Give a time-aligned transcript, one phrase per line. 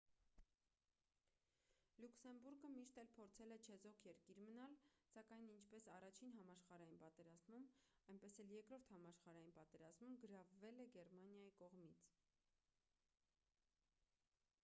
[2.03, 4.73] լյուքսեմբուրգը միշտ էլ փորձել է չեզոք երկիր մնալ
[5.11, 7.69] սակայն ինչպես i-ին համաշխարհային պատերազմում
[8.15, 12.09] այնպես էլ ii-րդ համաշխարհային պատերազմում գրավվել է գերմանիայի կողմից: